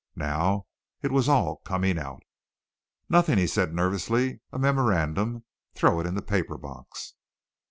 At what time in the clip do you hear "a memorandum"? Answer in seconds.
4.51-5.43